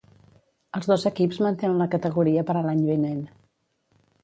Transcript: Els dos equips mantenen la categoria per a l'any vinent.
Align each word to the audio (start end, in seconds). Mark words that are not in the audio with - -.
Els 0.79 0.89
dos 0.91 1.05
equips 1.09 1.39
mantenen 1.47 1.77
la 1.85 1.89
categoria 1.97 2.47
per 2.49 2.57
a 2.57 2.65
l'any 2.71 2.83
vinent. 2.91 3.23